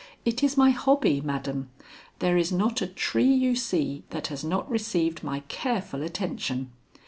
[0.25, 1.69] It is my hobby, madam.
[2.17, 6.71] There is not a tree you see that has not received my careful attention.